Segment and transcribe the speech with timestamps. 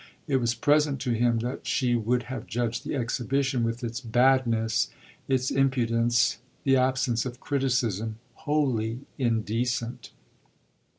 [0.27, 4.89] It was present to him that she would have judged the exhibition, with its badness,
[5.27, 10.09] its impudence, the absence of criticism, wholly indecent.